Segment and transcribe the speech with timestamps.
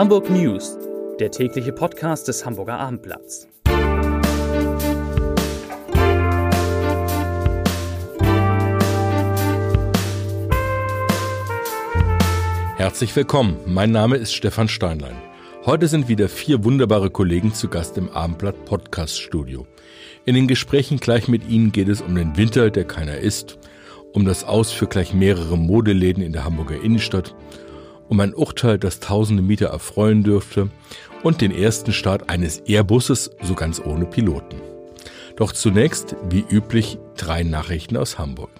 [0.00, 0.78] Hamburg News,
[1.18, 3.46] der tägliche Podcast des Hamburger Abendblatts.
[12.78, 15.16] Herzlich willkommen, mein Name ist Stefan Steinlein.
[15.66, 19.66] Heute sind wieder vier wunderbare Kollegen zu Gast im Abendblatt Podcast Studio.
[20.24, 23.58] In den Gesprächen gleich mit Ihnen geht es um den Winter, der keiner ist,
[24.14, 27.34] um das Aus für gleich mehrere Modeläden in der Hamburger Innenstadt,
[28.10, 30.68] um ein Urteil, das tausende Mieter erfreuen dürfte
[31.22, 34.60] und den ersten Start eines Airbusses, so ganz ohne Piloten.
[35.36, 38.50] Doch zunächst, wie üblich, drei Nachrichten aus Hamburg.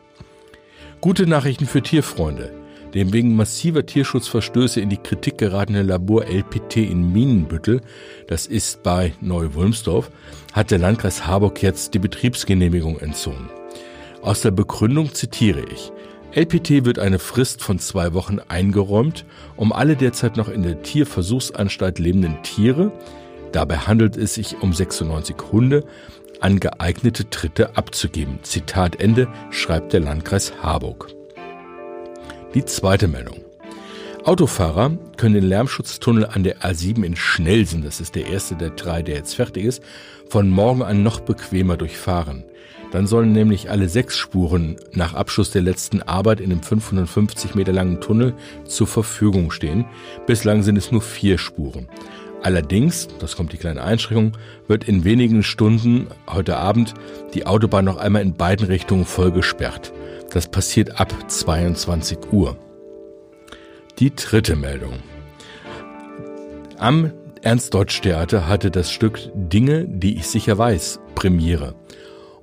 [1.00, 2.52] Gute Nachrichten für Tierfreunde.
[2.94, 7.80] Dem wegen massiver Tierschutzverstöße in die Kritik geratene Labor LPT in Minenbüttel,
[8.26, 10.10] das ist bei Neu-Wulmsdorf,
[10.52, 13.48] hat der Landkreis Harburg jetzt die Betriebsgenehmigung entzogen.
[14.22, 15.92] Aus der Begründung zitiere ich.
[16.32, 19.24] LPT wird eine Frist von zwei Wochen eingeräumt,
[19.56, 22.92] um alle derzeit noch in der Tierversuchsanstalt lebenden Tiere,
[23.50, 25.84] dabei handelt es sich um 96 Hunde,
[26.40, 28.38] an geeignete Tritte abzugeben.
[28.42, 31.08] Zitat Ende, schreibt der Landkreis Harburg.
[32.54, 33.40] Die zweite Meldung.
[34.24, 39.02] Autofahrer können den Lärmschutztunnel an der A7 in Schnelsen, das ist der erste der drei,
[39.02, 39.82] der jetzt fertig ist,
[40.28, 42.44] von morgen an noch bequemer durchfahren.
[42.92, 47.72] Dann sollen nämlich alle sechs Spuren nach Abschluss der letzten Arbeit in dem 550 Meter
[47.72, 49.84] langen Tunnel zur Verfügung stehen.
[50.26, 51.88] Bislang sind es nur vier Spuren.
[52.42, 54.32] Allerdings, das kommt die kleine Einschränkung,
[54.66, 56.94] wird in wenigen Stunden heute Abend
[57.34, 59.92] die Autobahn noch einmal in beiden Richtungen voll gesperrt.
[60.32, 62.56] Das passiert ab 22 Uhr.
[63.98, 64.94] Die dritte Meldung.
[66.78, 71.74] Am Ernst-Deutsch-Theater hatte das Stück Dinge, die ich sicher weiß, Premiere.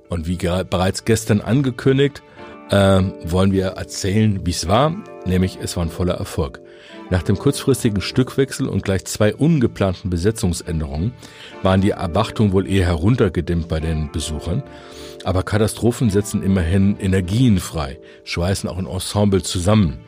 [0.08, 2.22] Und wie bereits gestern angekündigt,
[2.70, 6.60] äh, wollen wir erzählen, wie es war, nämlich es war ein voller Erfolg.
[7.10, 11.14] Nach dem kurzfristigen Stückwechsel und gleich zwei ungeplanten Besetzungsänderungen
[11.62, 14.62] waren die Erwartungen wohl eher heruntergedimmt bei den Besuchern.
[15.24, 20.00] Aber Katastrophen setzen immerhin Energien frei, schweißen auch ein Ensemble zusammen.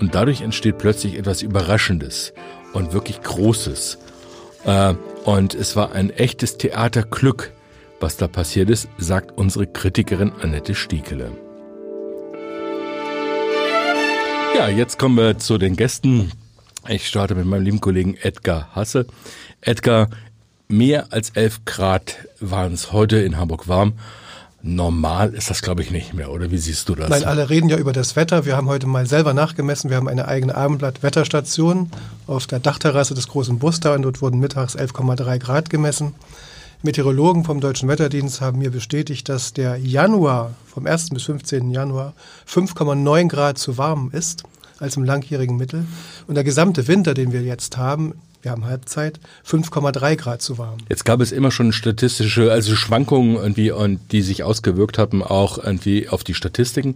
[0.00, 2.32] Und dadurch entsteht plötzlich etwas Überraschendes
[2.72, 3.98] und wirklich Großes.
[4.64, 4.94] Äh,
[5.24, 7.52] und es war ein echtes Theaterglück,
[8.00, 11.30] was da passiert ist, sagt unsere Kritikerin Annette Stiekele.
[14.56, 16.32] Ja, jetzt kommen wir zu den Gästen.
[16.88, 19.06] Ich starte mit meinem lieben Kollegen Edgar Hasse.
[19.60, 20.08] Edgar,
[20.68, 23.94] mehr als 11 Grad waren es heute in Hamburg warm.
[24.62, 27.08] Normal ist das, glaube ich, nicht mehr, oder wie siehst du das?
[27.08, 28.44] Nein, alle reden ja über das Wetter.
[28.44, 29.88] Wir haben heute mal selber nachgemessen.
[29.88, 31.90] Wir haben eine eigene Abendblatt-Wetterstation
[32.26, 36.14] auf der Dachterrasse des großen Buster und dort wurden mittags 11,3 Grad gemessen.
[36.82, 41.10] Meteorologen vom Deutschen Wetterdienst haben mir bestätigt, dass der Januar vom 1.
[41.10, 41.70] bis 15.
[41.70, 42.14] Januar
[42.48, 44.44] 5,9 Grad zu warm ist
[44.78, 45.84] als im langjährigen Mittel.
[46.26, 50.78] Und der gesamte Winter, den wir jetzt haben, wir haben Halbzeit, 5,3 Grad zu warm.
[50.88, 55.58] Jetzt gab es immer schon statistische, also Schwankungen irgendwie und die sich ausgewirkt haben, auch
[55.58, 56.94] irgendwie auf die Statistiken.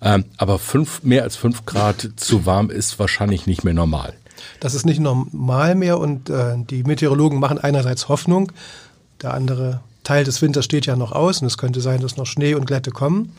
[0.00, 4.14] Ähm, aber fünf, mehr als fünf Grad zu warm ist wahrscheinlich nicht mehr normal.
[4.60, 8.52] Das ist nicht normal mehr und äh, die Meteorologen machen einerseits Hoffnung,
[9.22, 12.26] der andere Teil des Winters steht ja noch aus und es könnte sein, dass noch
[12.26, 13.32] Schnee und Glätte kommen.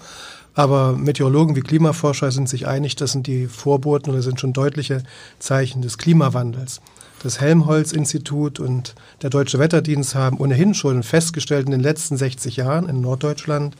[0.55, 5.03] Aber Meteorologen wie Klimaforscher sind sich einig, das sind die Vorboten oder sind schon deutliche
[5.37, 6.81] Zeichen des Klimawandels.
[7.21, 12.87] Das Helmholtz-Institut und der Deutsche Wetterdienst haben ohnehin schon festgestellt, in den letzten 60 Jahren
[12.87, 13.75] in Norddeutschland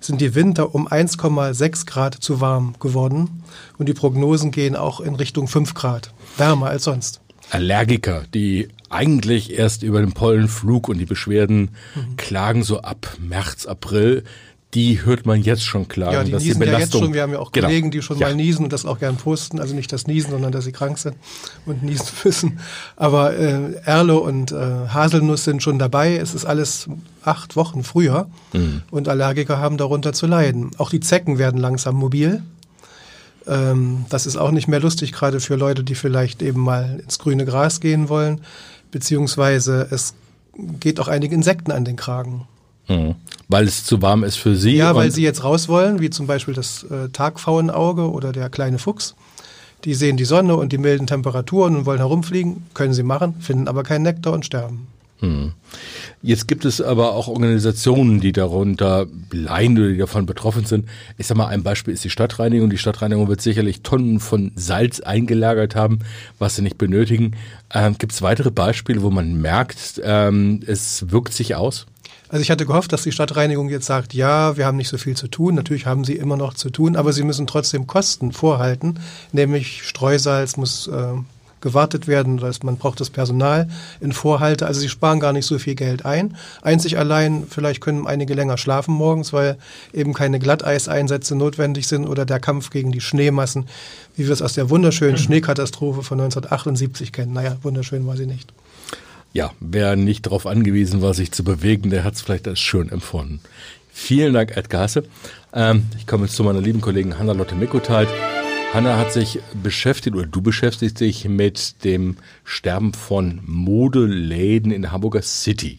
[0.00, 3.42] sind die Winter um 1,6 Grad zu warm geworden
[3.78, 7.20] und die Prognosen gehen auch in Richtung 5 Grad, wärmer als sonst.
[7.50, 12.16] Allergiker, die eigentlich erst über den Pollenflug und die Beschwerden mhm.
[12.16, 14.24] klagen so ab März, April.
[14.74, 16.12] Die hört man jetzt schon klagen.
[16.12, 17.14] Ja, die dass niesen die ja jetzt schon.
[17.14, 17.68] Wir haben ja auch genau.
[17.68, 18.26] Kollegen, die schon ja.
[18.26, 19.60] mal niesen und das auch gern posten.
[19.60, 21.16] Also nicht das Niesen, sondern dass sie krank sind
[21.64, 22.60] und niesen müssen.
[22.94, 26.16] Aber äh, Erle und äh, Haselnuss sind schon dabei.
[26.16, 26.86] Es ist alles
[27.22, 28.82] acht Wochen früher mhm.
[28.90, 30.70] und Allergiker haben darunter zu leiden.
[30.76, 32.42] Auch die Zecken werden langsam mobil.
[33.46, 37.18] Ähm, das ist auch nicht mehr lustig, gerade für Leute, die vielleicht eben mal ins
[37.18, 38.40] grüne Gras gehen wollen
[38.90, 40.14] beziehungsweise es
[40.80, 42.46] geht auch einige Insekten an den Kragen.
[42.88, 43.14] Mhm.
[43.48, 44.76] Weil es zu warm ist für sie?
[44.76, 48.78] Ja, weil sie jetzt raus wollen, wie zum Beispiel das äh, Tagpfauenauge oder der kleine
[48.78, 49.14] Fuchs.
[49.84, 53.68] Die sehen die Sonne und die milden Temperaturen und wollen herumfliegen, können sie machen, finden
[53.68, 54.88] aber keinen Nektar und sterben.
[55.20, 55.52] Hm.
[56.20, 60.88] Jetzt gibt es aber auch Organisationen, die darunter leiden oder die davon betroffen sind.
[61.16, 62.70] Ich sag mal, ein Beispiel ist die Stadtreinigung.
[62.70, 66.00] Die Stadtreinigung wird sicherlich Tonnen von Salz eingelagert haben,
[66.38, 67.36] was sie nicht benötigen.
[67.72, 71.86] Ähm, gibt es weitere Beispiele, wo man merkt, ähm, es wirkt sich aus?
[72.28, 75.16] Also ich hatte gehofft, dass die Stadtreinigung jetzt sagt, ja, wir haben nicht so viel
[75.16, 75.54] zu tun.
[75.54, 78.98] Natürlich haben sie immer noch zu tun, aber sie müssen trotzdem Kosten vorhalten,
[79.32, 81.14] nämlich Streusalz muss äh,
[81.60, 82.38] gewartet werden.
[82.38, 83.68] Das heißt, man braucht das Personal
[84.00, 84.66] in Vorhalte.
[84.66, 86.36] Also sie sparen gar nicht so viel Geld ein.
[86.62, 89.56] Einzig allein, vielleicht können einige länger schlafen morgens, weil
[89.92, 93.66] eben keine Glatteiseinsätze notwendig sind oder der Kampf gegen die Schneemassen,
[94.16, 95.18] wie wir es aus der wunderschönen mhm.
[95.28, 97.32] Schneekatastrophe von 1978 kennen.
[97.32, 98.52] Naja, wunderschön war sie nicht.
[99.32, 102.90] Ja, wer nicht darauf angewiesen war, sich zu bewegen, der hat es vielleicht als schön
[102.90, 103.40] empfunden.
[103.92, 105.04] Vielen Dank, Edgar Hasse.
[105.52, 108.08] Ähm, ich komme jetzt zu meiner lieben Kollegin Hanna-Lotte Mickotheit.
[108.72, 114.92] Hanna hat sich beschäftigt oder du beschäftigst dich mit dem Sterben von Modeläden in der
[114.92, 115.78] Hamburger City.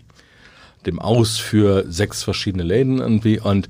[0.88, 3.40] Dem Aus für sechs verschiedene Läden irgendwie.
[3.40, 3.70] Und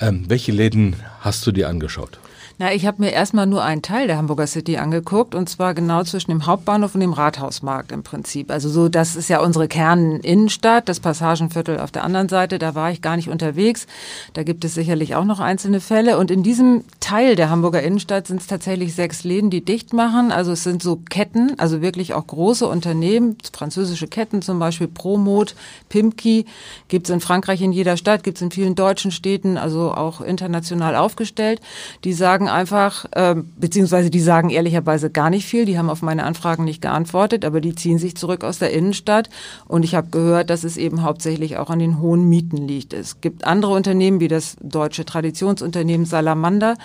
[0.00, 2.18] ähm, welche Läden hast du dir angeschaut?
[2.60, 6.02] Na, ich habe mir erstmal nur einen Teil der Hamburger City angeguckt und zwar genau
[6.02, 8.50] zwischen dem Hauptbahnhof und dem Rathausmarkt im Prinzip.
[8.50, 12.58] Also so, das ist ja unsere Kerninnenstadt, das Passagenviertel auf der anderen Seite.
[12.58, 13.86] Da war ich gar nicht unterwegs.
[14.32, 16.18] Da gibt es sicherlich auch noch einzelne Fälle.
[16.18, 20.32] Und in diesem Teil der Hamburger Innenstadt sind es tatsächlich sechs Läden, die dicht machen.
[20.32, 25.54] Also es sind so Ketten, also wirklich auch große Unternehmen, französische Ketten zum Beispiel Promot,
[25.90, 26.44] Pimki,
[26.88, 31.60] gibt's in Frankreich in jeder Stadt, gibt's in vielen deutschen Städten, also auch international aufgestellt.
[32.02, 35.64] Die sagen einfach, äh, beziehungsweise die sagen ehrlicherweise gar nicht viel.
[35.64, 39.30] Die haben auf meine Anfragen nicht geantwortet, aber die ziehen sich zurück aus der Innenstadt.
[39.66, 42.92] Und ich habe gehört, dass es eben hauptsächlich auch an den hohen Mieten liegt.
[42.92, 46.76] Es gibt andere Unternehmen wie das deutsche Traditionsunternehmen Salamander.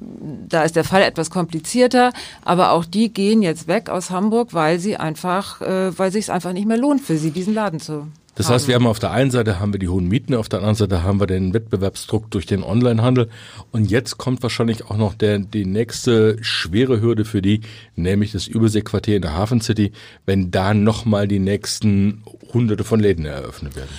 [0.00, 2.12] Da ist der Fall etwas komplizierter,
[2.44, 6.30] aber auch die gehen jetzt weg aus Hamburg, weil sie einfach, äh, weil sich es
[6.30, 8.06] einfach nicht mehr lohnt für sie, diesen Laden zu
[8.38, 10.60] das heißt, wir haben auf der einen Seite haben wir die hohen Mieten, auf der
[10.60, 13.28] anderen Seite haben wir den Wettbewerbsdruck durch den Onlinehandel.
[13.72, 17.62] Und jetzt kommt wahrscheinlich auch noch der, die nächste schwere Hürde für die,
[17.96, 19.90] nämlich das Überseequartier in der Hafen City,
[20.24, 23.90] wenn da nochmal die nächsten hunderte von Läden eröffnet werden.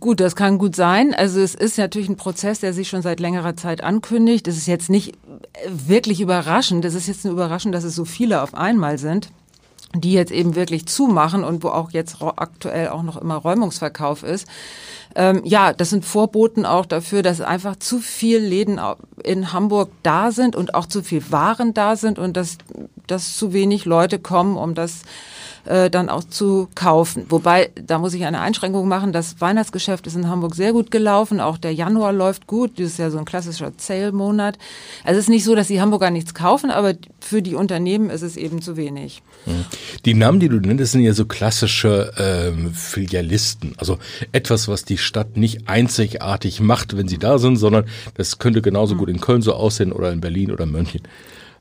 [0.00, 1.14] Gut, das kann gut sein.
[1.14, 4.48] Also es ist natürlich ein Prozess, der sich schon seit längerer Zeit ankündigt.
[4.48, 5.12] Es ist jetzt nicht
[5.68, 6.84] wirklich überraschend.
[6.84, 9.30] Es ist jetzt nur überraschend, dass es so viele auf einmal sind
[10.00, 14.46] die jetzt eben wirklich zumachen und wo auch jetzt aktuell auch noch immer Räumungsverkauf ist.
[15.14, 18.80] Ähm, ja, das sind Vorboten auch dafür, dass einfach zu viel Läden
[19.22, 22.58] in Hamburg da sind und auch zu viel Waren da sind und dass,
[23.06, 25.02] dass zu wenig Leute kommen, um das
[25.66, 27.26] äh, dann auch zu kaufen.
[27.28, 31.40] Wobei, da muss ich eine Einschränkung machen, das Weihnachtsgeschäft ist in Hamburg sehr gut gelaufen,
[31.40, 34.58] auch der Januar läuft gut, das ist ja so ein klassischer Sale-Monat.
[35.04, 38.22] Also es ist nicht so, dass die Hamburger nichts kaufen, aber für die Unternehmen ist
[38.22, 39.22] es eben zu wenig.
[39.44, 39.64] Hm.
[40.04, 43.98] Die Namen, die du nennst, sind ja so klassische ähm, Filialisten, also
[44.32, 48.92] etwas, was die Stadt nicht einzigartig macht, wenn sie da sind, sondern das könnte genauso
[48.92, 48.98] hm.
[48.98, 51.02] gut in Köln so aussehen oder in Berlin oder München.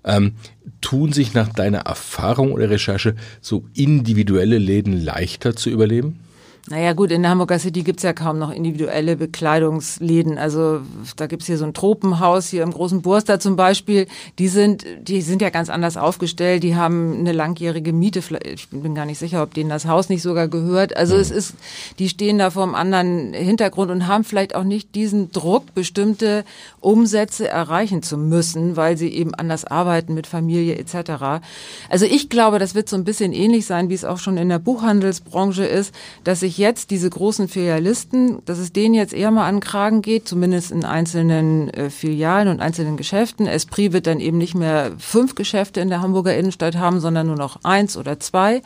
[0.06, 0.34] Ähm,
[0.81, 6.19] tun sich nach deiner Erfahrung oder Recherche so individuelle Läden leichter zu überleben?
[6.68, 10.40] Naja gut, in der Hamburger City gibt's ja kaum noch individuelle Bekleidungsläden.
[10.40, 10.82] Also
[11.16, 14.08] da gibt's hier so ein Tropenhaus hier im großen Burster zum Beispiel.
[14.40, 16.64] Die sind, die sind ja ganz anders aufgestellt.
[16.64, 18.24] Die haben eine langjährige Miete.
[18.52, 20.98] Ich bin gar nicht sicher, ob denen das Haus nicht sogar gehört.
[20.98, 21.22] Also mhm.
[21.22, 21.54] es ist,
[22.00, 26.46] die stehen da vor einem anderen Hintergrund und haben vielleicht auch nicht diesen Druck, bestimmte
[26.82, 31.44] Umsätze erreichen zu müssen, weil sie eben anders arbeiten mit Familie etc.
[31.92, 34.50] Also ich glaube, das wird so ein bisschen ähnlich sein, wie es auch schon in
[34.50, 39.48] der Buchhandelsbranche ist, dass sich jetzt diese großen Filialisten, dass es denen jetzt eher mal
[39.48, 43.48] an den Kragen geht, zumindest in einzelnen äh, Filialen und einzelnen Geschäften.
[43.48, 47.35] Esprit wird dann eben nicht mehr fünf Geschäfte in der Hamburger Innenstadt haben, sondern nur
[47.35, 48.62] noch eins oder zwei.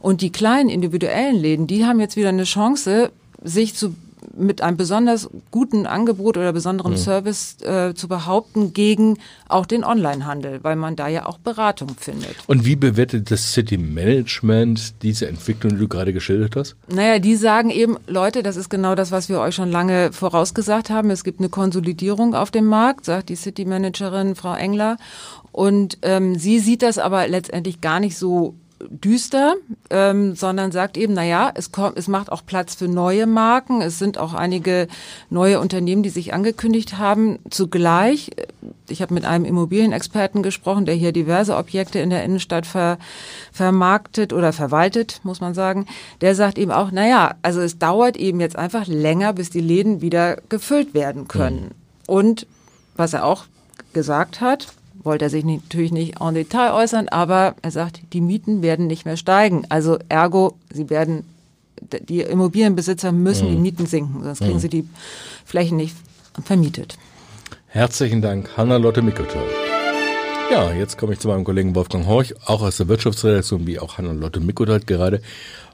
[0.00, 3.10] Und die kleinen individuellen Läden, die haben jetzt wieder eine Chance,
[3.42, 3.94] sich zu
[4.38, 6.96] mit einem besonders guten Angebot oder besonderen mhm.
[6.96, 9.18] Service äh, zu behaupten gegen
[9.48, 12.36] auch den Onlinehandel, weil man da ja auch Beratung findet.
[12.46, 16.76] Und wie bewertet das City Management diese Entwicklung, die du gerade geschildert hast?
[16.88, 20.90] Naja, die sagen eben, Leute, das ist genau das, was wir euch schon lange vorausgesagt
[20.90, 21.10] haben.
[21.10, 24.96] Es gibt eine Konsolidierung auf dem Markt, sagt die City Managerin Frau Engler.
[25.52, 29.54] Und ähm, sie sieht das aber letztendlich gar nicht so düster,
[29.90, 33.82] ähm, sondern sagt eben, na ja, es kommt, es macht auch Platz für neue Marken.
[33.82, 34.88] Es sind auch einige
[35.30, 37.38] neue Unternehmen, die sich angekündigt haben.
[37.50, 38.46] Zugleich, äh,
[38.88, 42.98] ich habe mit einem Immobilienexperten gesprochen, der hier diverse Objekte in der Innenstadt ver,
[43.52, 45.86] vermarktet oder verwaltet, muss man sagen.
[46.20, 49.60] Der sagt eben auch, na ja, also es dauert eben jetzt einfach länger, bis die
[49.60, 51.64] Läden wieder gefüllt werden können.
[51.64, 51.70] Mhm.
[52.06, 52.46] Und
[52.96, 53.44] was er auch
[53.92, 54.68] gesagt hat,
[55.02, 59.04] wollte er sich natürlich nicht en Detail äußern, aber er sagt, die Mieten werden nicht
[59.04, 59.64] mehr steigen.
[59.68, 61.24] Also ergo, sie werden,
[62.08, 63.52] die Immobilienbesitzer müssen mhm.
[63.52, 64.60] die Mieten sinken, sonst kriegen mhm.
[64.60, 64.88] sie die
[65.44, 65.96] Flächen nicht
[66.44, 66.98] vermietet.
[67.68, 69.44] Herzlichen Dank, Hanna-Lotte Mickelthal.
[70.50, 73.98] Ja, jetzt komme ich zu meinem Kollegen Wolfgang Horch, auch aus der Wirtschaftsredaktion, wie auch
[73.98, 75.20] Hanna-Lotte Mickelthal gerade.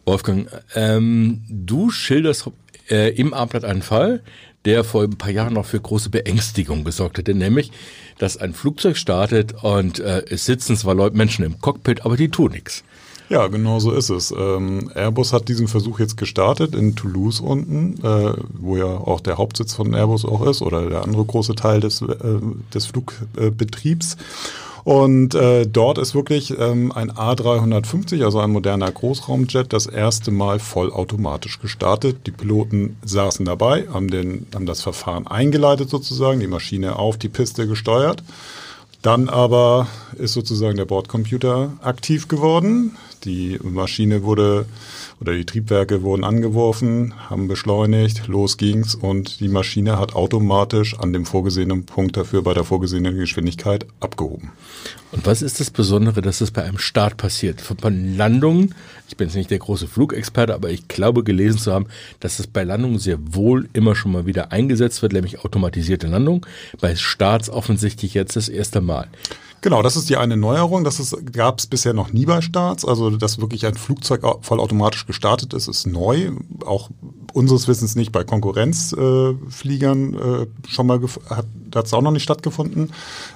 [0.05, 2.51] Wolfgang, ähm, du schilderst
[2.91, 4.23] äh, im A-Blatt einen Fall,
[4.65, 7.71] der vor ein paar Jahren noch für große Beängstigung gesorgt hätte, nämlich,
[8.19, 12.29] dass ein Flugzeug startet und äh, es sitzen zwar Leute, Menschen im Cockpit, aber die
[12.29, 12.85] tun nichts.
[13.31, 14.35] Ja, genau so ist es.
[14.37, 19.39] Ähm, Airbus hat diesen Versuch jetzt gestartet in Toulouse unten, äh, wo ja auch der
[19.39, 22.15] Hauptsitz von Airbus auch ist oder der andere große Teil des, äh,
[22.73, 24.19] des Flugbetriebs.
[24.85, 30.59] Und äh, dort ist wirklich ähm, ein A350, also ein moderner Großraumjet, das erste Mal
[30.59, 32.27] vollautomatisch gestartet.
[32.27, 37.31] Die Piloten saßen dabei, haben, den, haben das Verfahren eingeleitet sozusagen, die Maschine auf die
[37.31, 38.23] Piste gesteuert.
[39.01, 39.87] Dann aber
[40.17, 42.97] ist sozusagen der Bordcomputer aktiv geworden.
[43.25, 44.67] Die Maschine wurde
[45.21, 51.13] oder die Triebwerke wurden angeworfen, haben beschleunigt, los ging's und die Maschine hat automatisch an
[51.13, 54.53] dem vorgesehenen Punkt dafür bei der vorgesehenen Geschwindigkeit abgehoben.
[55.13, 57.61] Und was ist das Besondere, dass es bei einem Start passiert?
[57.61, 58.75] Von Landungen,
[59.09, 61.87] ich bin jetzt nicht der große Flugexperte, aber ich glaube gelesen zu haben,
[62.21, 66.45] dass es bei Landungen sehr wohl immer schon mal wieder eingesetzt wird, nämlich automatisierte Landung.
[66.81, 69.09] Bei Starts offensichtlich jetzt das erste Mal.
[69.65, 70.85] Genau, das ist die eine Neuerung.
[70.85, 72.85] Das gab es bisher noch nie bei Starts.
[72.85, 76.33] Also, dass wirklich ein Flugzeug vollautomatisch gestartet ist, ist neu.
[76.67, 76.91] Auch
[77.35, 81.01] unseres Wissens nicht bei Konkurrenzfliegern äh, äh, schon mal
[81.75, 82.93] hat es auch noch nicht stattgefunden.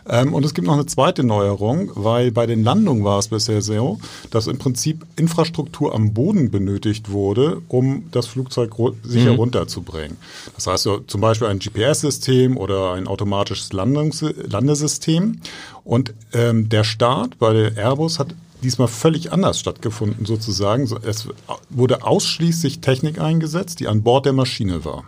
[0.09, 3.63] Ähm, und es gibt noch eine zweite Neuerung, weil bei den Landungen war es bisher
[3.63, 3.99] so,
[4.31, 9.39] dass im Prinzip Infrastruktur am Boden benötigt wurde, um das Flugzeug sicher mhm.
[9.39, 10.17] runterzubringen.
[10.55, 15.41] Das heißt so, zum Beispiel ein GPS-System oder ein automatisches Landungs Landesystem.
[15.85, 20.83] Und ähm, der Start bei der Airbus hat diesmal völlig anders stattgefunden sozusagen.
[21.03, 21.29] Es
[21.71, 25.05] wurde ausschließlich Technik eingesetzt, die an Bord der Maschine war.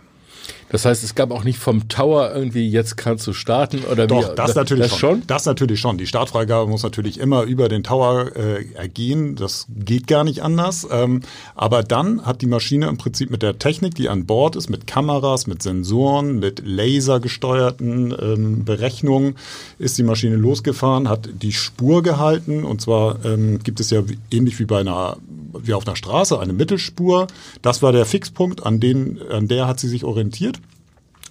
[0.71, 4.31] Das heißt, es gab auch nicht vom Tower irgendwie, jetzt kannst du starten oder Doch,
[4.31, 4.35] wie?
[4.35, 5.23] das natürlich das schon.
[5.27, 5.97] Das natürlich schon.
[5.97, 9.35] Die Startfreigabe muss natürlich immer über den Tower äh, ergehen.
[9.35, 10.87] Das geht gar nicht anders.
[10.89, 11.21] Ähm,
[11.55, 14.87] aber dann hat die Maschine im Prinzip mit der Technik, die an Bord ist, mit
[14.87, 19.35] Kameras, mit Sensoren, mit lasergesteuerten ähm, Berechnungen,
[19.77, 22.63] ist die Maschine losgefahren, hat die Spur gehalten.
[22.63, 25.17] Und zwar ähm, gibt es ja ähnlich wie bei einer
[25.59, 27.27] wie auf einer Straße eine Mittelspur.
[27.61, 30.59] Das war der Fixpunkt, an, den, an der hat sie sich orientiert.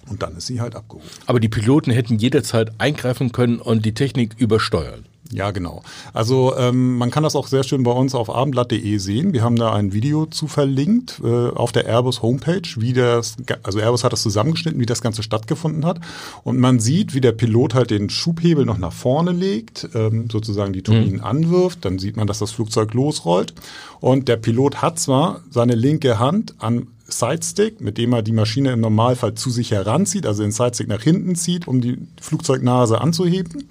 [0.09, 1.07] Und dann ist sie halt abgehoben.
[1.25, 5.05] Aber die Piloten hätten jederzeit eingreifen können und die Technik übersteuern.
[5.31, 5.81] Ja, genau.
[6.13, 9.33] Also ähm, man kann das auch sehr schön bei uns auf abendblatt.de sehen.
[9.33, 13.79] Wir haben da ein Video zu verlinkt äh, auf der Airbus Homepage, wie das, also
[13.79, 15.99] Airbus hat das zusammengeschnitten, wie das Ganze stattgefunden hat.
[16.43, 20.73] Und man sieht, wie der Pilot halt den Schubhebel noch nach vorne legt, ähm, sozusagen
[20.73, 21.23] die Turbinen mhm.
[21.23, 21.85] anwirft.
[21.85, 23.53] Dann sieht man, dass das Flugzeug losrollt.
[24.01, 28.71] Und der Pilot hat zwar seine linke Hand an Sidestick, mit dem er die Maschine
[28.71, 33.65] im Normalfall zu sich heranzieht, also den Sidestick nach hinten zieht, um die Flugzeugnase anzuheben.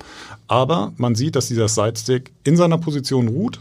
[0.49, 3.61] Aber man sieht, dass dieser Sidestick in seiner Position ruht,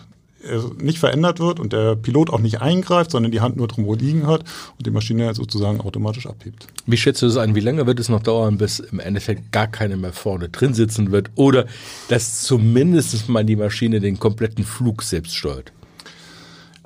[0.80, 4.26] nicht verändert wird und der Pilot auch nicht eingreift, sondern die Hand nur drum liegen
[4.26, 4.46] hat
[4.78, 6.68] und die Maschine sozusagen automatisch abhebt.
[6.86, 7.56] Wie schätzt du das ein?
[7.56, 11.12] Wie lange wird es noch dauern, bis im Endeffekt gar keiner mehr vorne drin sitzen
[11.12, 11.66] wird oder
[12.08, 15.74] dass zumindest mal die Maschine den kompletten Flug selbst steuert?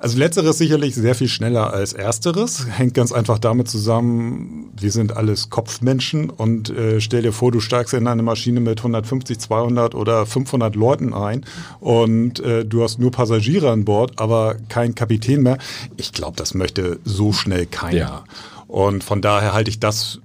[0.04, 2.66] Also letzteres sicherlich sehr viel schneller als ersteres.
[2.68, 7.60] Hängt ganz einfach damit zusammen, wir sind alles Kopfmenschen und äh, stell dir vor, du
[7.60, 11.46] steigst in eine Maschine mit 150, 200 oder 500 Leuten ein
[11.80, 15.56] und äh, du hast nur Passagiere an Bord, aber kein Kapitän mehr.
[15.96, 17.96] Ich glaube, das möchte so schnell keiner.
[17.96, 18.24] Ja.
[18.66, 20.20] Und von daher halte ich das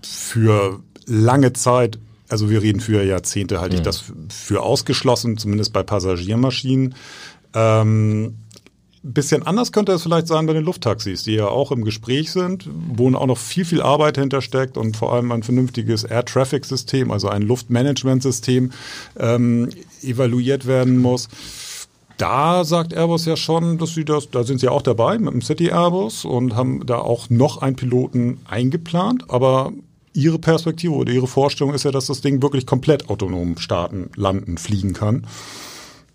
[0.00, 1.98] für lange Zeit
[2.30, 3.84] also wir reden für Jahrzehnte, halte ich mhm.
[3.84, 6.94] das für ausgeschlossen, zumindest bei Passagiermaschinen.
[7.54, 8.34] Ähm,
[9.12, 12.68] bisschen anders könnte es vielleicht sein bei den Lufttaxis, die ja auch im Gespräch sind,
[12.88, 17.10] wo auch noch viel, viel Arbeit hintersteckt und vor allem ein vernünftiges Air Traffic System,
[17.10, 18.72] also ein Luftmanagement-System,
[19.18, 19.68] ähm,
[20.02, 21.28] evaluiert werden muss.
[22.16, 25.42] Da sagt Airbus ja schon, dass sie das, da sind sie auch dabei mit dem
[25.42, 29.72] City Airbus und haben da auch noch einen Piloten eingeplant, aber
[30.14, 34.58] ihre Perspektive oder ihre Vorstellung ist ja, dass das Ding wirklich komplett autonom starten, landen,
[34.58, 35.26] fliegen kann.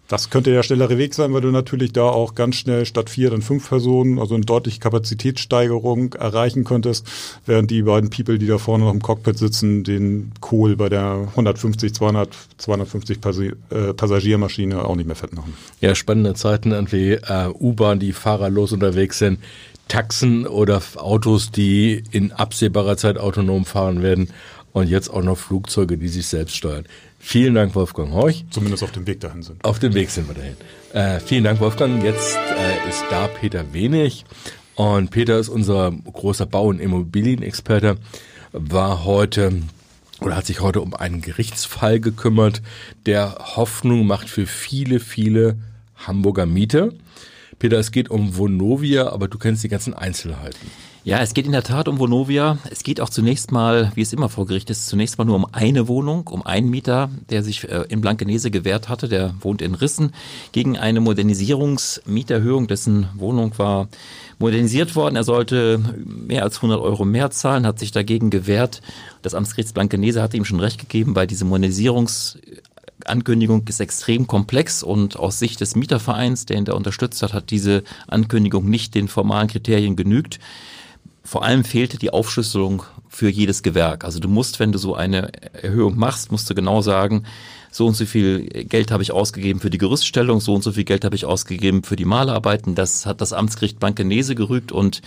[0.10, 3.30] Das könnte der schnellere Weg sein, weil du natürlich da auch ganz schnell statt vier
[3.30, 7.08] dann fünf Personen, also eine deutliche Kapazitätssteigerung erreichen könntest,
[7.46, 11.28] während die beiden People, die da vorne noch im Cockpit sitzen, den Kohl bei der
[11.30, 15.54] 150, 200, 250 Passi äh, Passagiermaschine auch nicht mehr fett machen.
[15.80, 19.38] Ja, spannende Zeiten irgendwie äh, U-Bahn, die fahrerlos unterwegs sind,
[19.90, 24.30] Taxen oder Autos, die in absehbarer Zeit autonom fahren werden
[24.72, 26.86] und jetzt auch noch Flugzeuge, die sich selbst steuern.
[27.20, 28.46] Vielen Dank, Wolfgang Horch.
[28.50, 29.64] Zumindest auf dem Weg dahin sind.
[29.64, 30.56] Auf dem Weg sind wir dahin.
[30.94, 32.04] Äh, vielen Dank, Wolfgang.
[32.04, 34.26] Jetzt äh, ist da Peter Wenig.
[34.76, 37.98] Und Peter ist unser großer Bau- und Immobilienexperte,
[38.54, 39.62] war heute
[40.22, 42.62] oder hat sich heute um einen Gerichtsfall gekümmert,
[43.06, 45.58] der Hoffnung macht für viele, viele
[45.96, 46.90] Hamburger Mieter.
[47.58, 50.70] Peter, es geht um Vonovia, aber du kennst die ganzen Einzelheiten.
[51.06, 52.58] Ja, es geht in der Tat um Vonovia.
[52.70, 55.48] Es geht auch zunächst mal, wie es immer vor Gericht ist, zunächst mal nur um
[55.54, 59.08] eine Wohnung, um einen Mieter, der sich äh, in Blankenese gewährt hatte.
[59.08, 60.12] Der wohnt in Rissen
[60.52, 62.68] gegen eine Modernisierungsmieterhöhung.
[62.68, 63.88] Dessen Wohnung war
[64.40, 65.16] modernisiert worden.
[65.16, 68.82] Er sollte mehr als 100 Euro mehr zahlen, hat sich dagegen gewehrt.
[69.22, 72.38] Das Amtsgericht Blankenese hatte ihm schon recht gegeben, weil diese Modernisierungs
[73.10, 77.50] Ankündigung ist extrem komplex und aus Sicht des Mietervereins, der ihn da unterstützt hat, hat
[77.50, 80.40] diese Ankündigung nicht den formalen Kriterien genügt.
[81.24, 84.04] Vor allem fehlte die Aufschlüsselung für jedes Gewerk.
[84.06, 87.26] Also du musst, wenn du so eine Erhöhung machst, musst du genau sagen,
[87.72, 90.86] so und so viel Geld habe ich ausgegeben für die Gerüststellung, so und so viel
[90.86, 92.74] Geld habe ich ausgegeben für die Malerarbeiten.
[92.74, 95.02] Das hat das Amtsgericht Blankenese gerügt und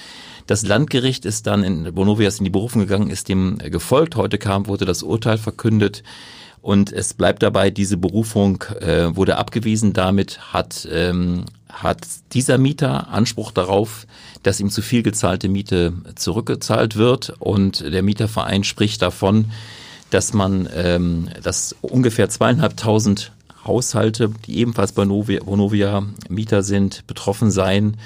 [0.46, 4.16] das Landgericht ist dann in Bonovias in die Berufung gegangen, ist dem gefolgt.
[4.16, 6.02] Heute kam, wurde das Urteil verkündet.
[6.62, 9.92] Und es bleibt dabei, diese Berufung äh, wurde abgewiesen.
[9.92, 14.06] Damit hat, ähm, hat dieser Mieter Anspruch darauf,
[14.44, 17.34] dass ihm zu viel gezahlte Miete zurückgezahlt wird.
[17.40, 19.46] Und der Mieterverein spricht davon,
[20.10, 23.32] dass man, ähm, dass ungefähr zweieinhalbtausend
[23.66, 27.96] Haushalte, die ebenfalls bei Vonovia Mieter sind, betroffen seien.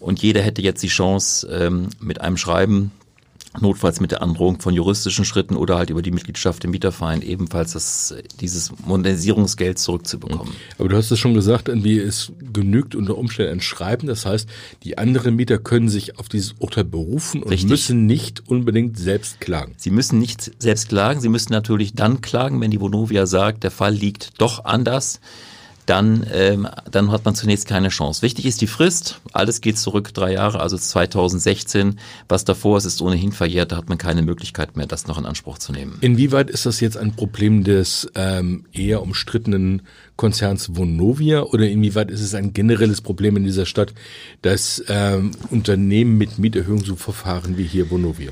[0.00, 2.90] Und jeder hätte jetzt die Chance, ähm, mit einem Schreiben
[3.60, 7.72] notfalls mit der Androhung von juristischen Schritten oder halt über die Mitgliedschaft im Mieterverein ebenfalls
[7.72, 10.54] das, dieses Modernisierungsgeld zurückzubekommen.
[10.78, 14.06] Aber du hast es schon gesagt, irgendwie es genügt unter Umständen ein Schreiben.
[14.06, 14.48] Das heißt,
[14.84, 17.68] die anderen Mieter können sich auf dieses Urteil berufen und Richtig.
[17.68, 19.74] müssen nicht unbedingt selbst klagen.
[19.76, 21.20] Sie müssen nicht selbst klagen.
[21.20, 25.20] Sie müssen natürlich dann klagen, wenn die Vonovia sagt, der Fall liegt doch anders
[25.86, 28.22] dann, ähm, dann hat man zunächst keine Chance.
[28.22, 29.20] Wichtig ist die Frist.
[29.32, 31.98] Alles geht zurück drei Jahre, also 2016.
[32.28, 33.72] Was davor ist, ist ohnehin verjährt.
[33.72, 35.98] Da hat man keine Möglichkeit mehr, das noch in Anspruch zu nehmen.
[36.00, 39.82] Inwieweit ist das jetzt ein Problem des ähm, eher umstrittenen
[40.16, 43.92] Konzerns Vonovia oder inwieweit ist es ein generelles Problem in dieser Stadt,
[44.42, 48.30] dass ähm, Unternehmen mit Mieterhöhungen so verfahren wie hier Vonovia?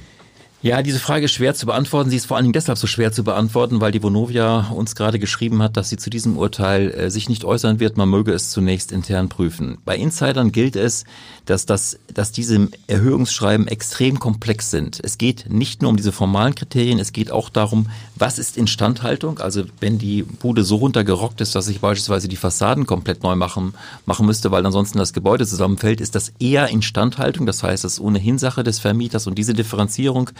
[0.63, 2.11] Ja, diese Frage ist schwer zu beantworten.
[2.11, 5.19] Sie ist vor allen Dingen deshalb so schwer zu beantworten, weil die Vonovia uns gerade
[5.19, 7.97] geschrieben hat, dass sie zu diesem Urteil äh, sich nicht äußern wird.
[7.97, 9.79] Man möge es zunächst intern prüfen.
[9.87, 11.05] Bei Insidern gilt es,
[11.47, 15.01] dass, das, dass diese Erhöhungsschreiben extrem komplex sind.
[15.03, 19.39] Es geht nicht nur um diese formalen Kriterien, es geht auch darum, was ist Instandhaltung.
[19.39, 23.73] Also wenn die Bude so runtergerockt ist, dass ich beispielsweise die Fassaden komplett neu machen,
[24.05, 27.47] machen müsste, weil ansonsten das Gebäude zusammenfällt, ist das eher Instandhaltung.
[27.47, 30.31] Das heißt, das ist ohnehin Sache des Vermieters und diese Differenzierung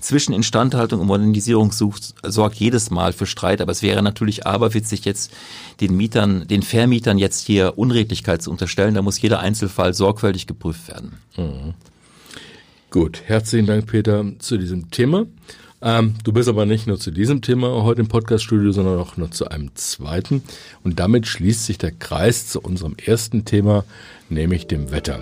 [0.00, 3.60] zwischen Instandhaltung und Modernisierung sucht, sorgt jedes Mal für Streit.
[3.60, 5.32] Aber es wäre natürlich aberwitzig, jetzt
[5.80, 8.94] den Mietern, den Vermietern jetzt hier Unredlichkeit zu unterstellen.
[8.94, 11.18] Da muss jeder Einzelfall sorgfältig geprüft werden.
[11.36, 11.74] Mhm.
[12.90, 15.26] Gut, herzlichen Dank, Peter, zu diesem Thema.
[15.82, 19.30] Ähm, du bist aber nicht nur zu diesem Thema heute im Podcaststudio, sondern auch noch
[19.30, 20.42] zu einem zweiten.
[20.82, 23.84] Und damit schließt sich der Kreis zu unserem ersten Thema,
[24.28, 25.20] nämlich dem Wetter.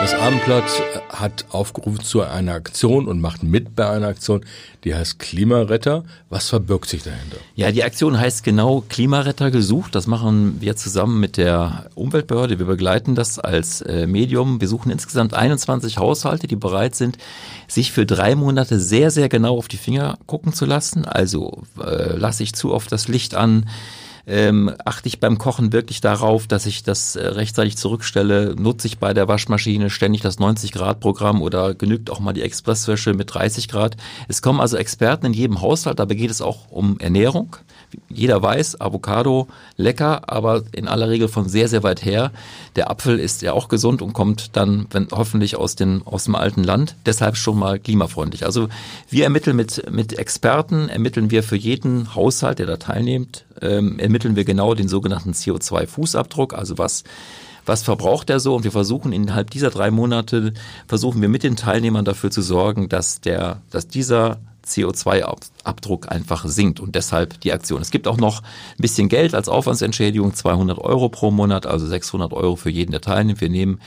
[0.00, 0.64] Das Abendblatt
[1.08, 4.44] hat aufgerufen zu einer Aktion und macht mit bei einer Aktion,
[4.84, 6.04] die heißt Klimaretter.
[6.30, 7.38] Was verbirgt sich dahinter?
[7.56, 9.96] Ja, die Aktion heißt genau Klimaretter gesucht.
[9.96, 12.60] Das machen wir zusammen mit der Umweltbehörde.
[12.60, 14.60] Wir begleiten das als äh, Medium.
[14.60, 17.18] Wir suchen insgesamt 21 Haushalte, die bereit sind,
[17.66, 21.06] sich für drei Monate sehr, sehr genau auf die Finger gucken zu lassen.
[21.06, 23.68] Also äh, lasse ich zu oft das Licht an
[24.28, 28.54] ähm, achte ich beim Kochen wirklich darauf, dass ich das äh, rechtzeitig zurückstelle?
[28.56, 33.32] Nutze ich bei der Waschmaschine ständig das 90-Grad-Programm oder genügt auch mal die Expresswäsche mit
[33.32, 33.96] 30 Grad?
[34.28, 37.56] Es kommen also Experten in jedem Haushalt, dabei geht es auch um Ernährung.
[38.08, 42.32] Jeder weiß, Avocado lecker, aber in aller Regel von sehr, sehr weit her.
[42.76, 46.34] Der Apfel ist ja auch gesund und kommt dann wenn, hoffentlich aus, den, aus dem
[46.34, 46.96] alten Land.
[47.06, 48.44] Deshalb schon mal klimafreundlich.
[48.44, 48.68] Also
[49.08, 54.36] wir ermitteln mit, mit Experten, ermitteln wir für jeden Haushalt, der da teilnimmt, ähm, ermitteln
[54.36, 57.04] wir genau den sogenannten CO2-Fußabdruck, also was
[57.68, 60.54] was verbraucht er so und wir versuchen innerhalb dieser drei Monate
[60.86, 66.80] versuchen wir mit den Teilnehmern dafür zu sorgen, dass der, dass dieser CO2-Abdruck einfach sinkt
[66.80, 67.80] und deshalb die Aktion.
[67.82, 72.32] Es gibt auch noch ein bisschen Geld als Aufwandsentschädigung, 200 Euro pro Monat, also 600
[72.32, 73.40] Euro für jeden, der teilnimmt.
[73.40, 73.80] Wir nehmen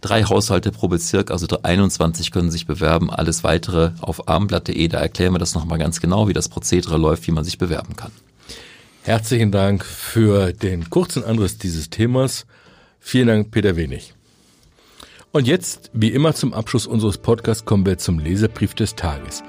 [0.00, 3.10] drei Haushalte pro Bezirk, also 21 können sich bewerben.
[3.10, 7.26] Alles weitere auf abendblatt.de, da erklären wir das nochmal ganz genau, wie das Prozedere läuft,
[7.26, 8.12] wie man sich bewerben kann.
[9.02, 12.46] Herzlichen Dank für den kurzen Anriss dieses Themas.
[13.00, 14.14] Vielen Dank, Peter Wenig.
[15.30, 19.42] Und jetzt, wie immer zum Abschluss unseres Podcasts, kommen wir zum Leserbrief des Tages.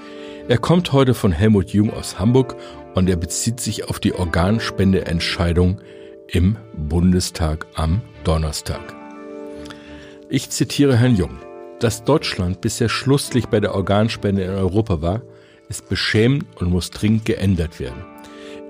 [0.50, 2.56] Er kommt heute von Helmut Jung aus Hamburg
[2.96, 5.80] und er bezieht sich auf die Organspendeentscheidung
[6.26, 8.82] im Bundestag am Donnerstag.
[10.28, 11.38] Ich zitiere Herrn Jung.
[11.80, 15.22] Dass Deutschland bisher schlusslich bei der Organspende in Europa war,
[15.70, 18.04] ist beschämend und muss dringend geändert werden.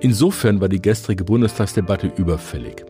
[0.01, 2.83] Insofern war die gestrige Bundestagsdebatte überfällig.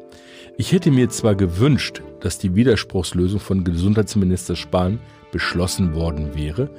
[0.58, 5.00] Ich hätte mir zwar gewünscht, dass die Widerspruchslösung von Gesundheitsminister Spahn
[5.32, 6.70] beschlossen worden wäre,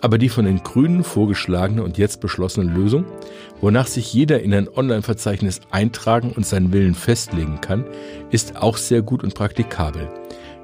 [0.00, 3.04] aber die von den Grünen vorgeschlagene und jetzt beschlossene Lösung,
[3.60, 7.84] wonach sich jeder in ein Online-Verzeichnis eintragen und seinen Willen festlegen kann,
[8.30, 10.08] ist auch sehr gut und praktikabel.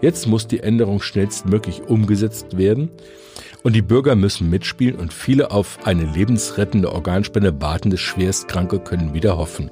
[0.00, 2.90] Jetzt muss die Änderung schnellstmöglich umgesetzt werden
[3.62, 9.36] und die Bürger müssen mitspielen und viele auf eine lebensrettende Organspende wartende Schwerstkranke können wieder
[9.36, 9.70] hoffen.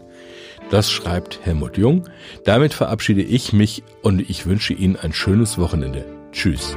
[0.70, 2.08] Das schreibt Helmut Jung.
[2.44, 6.04] Damit verabschiede ich mich und ich wünsche Ihnen ein schönes Wochenende.
[6.32, 6.76] Tschüss.